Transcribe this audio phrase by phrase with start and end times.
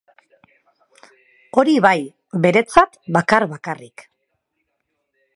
[1.61, 1.91] Hori bai,
[2.45, 4.07] beretzat bakar-bakarrik.